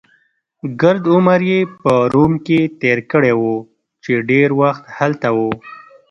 [0.81, 3.55] ګرد عمر يې په روم کې تېر کړی وو،
[4.03, 5.37] چې ډېر وخت هلته و.